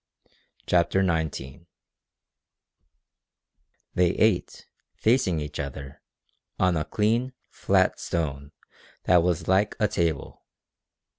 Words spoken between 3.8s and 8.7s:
They ate, facing each other, on a clean, flat stone